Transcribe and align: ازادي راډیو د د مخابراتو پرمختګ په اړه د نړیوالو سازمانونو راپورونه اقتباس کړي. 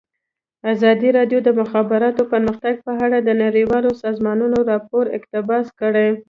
ازادي 0.73 1.09
راډیو 1.17 1.39
د 1.43 1.43
د 1.47 1.49
مخابراتو 1.61 2.21
پرمختګ 2.31 2.75
په 2.85 2.91
اړه 3.05 3.17
د 3.21 3.29
نړیوالو 3.43 3.91
سازمانونو 4.03 4.57
راپورونه 4.71 5.13
اقتباس 5.17 5.65
کړي. 5.79 6.07